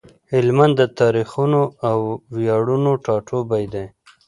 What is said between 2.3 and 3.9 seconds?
وياړونو ټاټوبی دی۔